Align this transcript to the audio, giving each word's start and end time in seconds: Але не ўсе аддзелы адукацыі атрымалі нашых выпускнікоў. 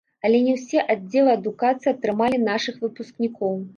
Але 0.27 0.37
не 0.45 0.53
ўсе 0.59 0.85
аддзелы 0.93 1.31
адукацыі 1.39 1.93
атрымалі 1.93 2.43
нашых 2.49 2.81
выпускнікоў. 2.87 3.55